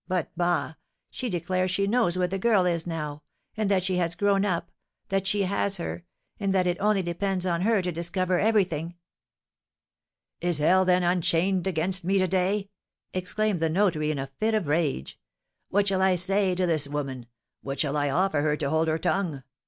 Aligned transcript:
But 0.07 0.31
bah! 0.35 0.73
she 1.11 1.29
declares 1.29 1.69
she 1.69 1.85
knows 1.85 2.17
where 2.17 2.27
the 2.27 2.39
girl 2.39 2.65
is 2.65 2.87
now, 2.87 3.21
and 3.55 3.69
that 3.69 3.83
she 3.83 3.97
has 3.97 4.15
grown 4.15 4.43
up, 4.45 4.71
that 5.09 5.27
she 5.27 5.43
has 5.43 5.77
her, 5.77 6.05
and 6.39 6.55
that 6.55 6.65
it 6.65 6.77
only 6.79 7.03
depends 7.03 7.45
on 7.45 7.61
her 7.61 7.83
to 7.83 7.91
discover 7.91 8.39
everything." 8.39 8.95
"Is 10.41 10.57
hell, 10.57 10.85
then, 10.85 11.03
unchained 11.03 11.67
against 11.67 12.03
me 12.03 12.17
to 12.17 12.27
day?" 12.27 12.71
exclaimed 13.13 13.59
the 13.59 13.69
notary, 13.69 14.09
in 14.09 14.17
a 14.17 14.31
fit 14.39 14.55
of 14.55 14.65
rage. 14.65 15.19
"What 15.69 15.87
shall 15.89 16.01
I 16.01 16.15
say 16.15 16.55
to 16.55 16.65
this 16.65 16.87
woman? 16.87 17.27
What 17.61 17.79
shall 17.79 17.95
I 17.95 18.09
offer 18.09 18.41
her 18.41 18.57
to 18.57 18.71
hold 18.71 18.87
her 18.87 18.97
tongue? 18.97 19.43